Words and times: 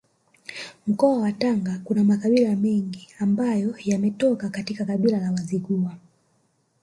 Mkoa 0.87 1.19
wa 1.19 1.31
Tanga 1.31 1.81
kuna 1.83 2.03
makabila 2.03 2.55
mengi 2.55 3.07
ambayo 3.19 3.75
yametoka 3.85 4.49
katika 4.49 4.85
kabila 4.85 5.19
la 5.19 5.31
Wazigua 5.31 5.97